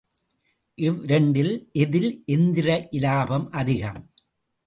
[0.77, 1.51] இவ்விரண்டில்
[1.73, 2.87] எதில் எந்திர
[2.91, 4.01] இலாபம் அதிகம்?